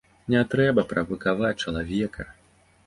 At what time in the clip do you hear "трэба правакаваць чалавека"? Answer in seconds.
0.53-2.31